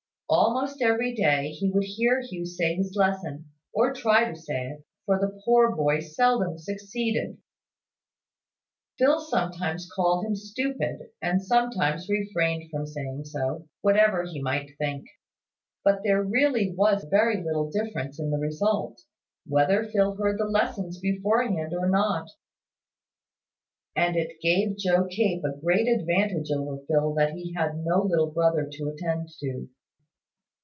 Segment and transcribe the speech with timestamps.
[0.33, 4.85] Almost every day he would hear Hugh say his lesson or try to say it;
[5.05, 7.37] for the poor boy seldom succeeded.
[8.97, 15.05] Phil sometimes called him stupid, and sometimes refrained from saying so, whatever he might think;
[15.83, 19.01] but there really was very little difference in the result,
[19.45, 22.29] whether Phil heard the lessons beforehand or not;
[23.97, 28.31] and it gave Joe Cape a great advantage over Phil that he had no little
[28.31, 29.67] brother to attend to.